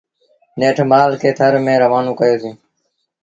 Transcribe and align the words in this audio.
نيٺ 0.59 0.77
مآل 0.91 1.11
کي 1.21 1.29
ٿر 1.37 1.53
ميݩ 1.65 1.81
روآنون 1.83 2.13
ڪيو 2.19 2.35
سيٚݩ۔۔ 2.41 2.55